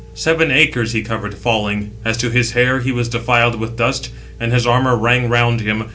Seven 0.15 0.49
acres 0.49 0.93
he 0.93 1.03
covered, 1.03 1.35
falling; 1.37 1.91
as 2.03 2.17
to 2.17 2.31
his 2.31 2.53
hair 2.53 2.79
he 2.79 2.91
was 2.91 3.07
defiled 3.07 3.59
with 3.59 3.77
dust; 3.77 4.09
and 4.39 4.51
his 4.51 4.65
armour 4.65 4.97
rang 4.97 5.29
round 5.29 5.61
him. 5.61 5.83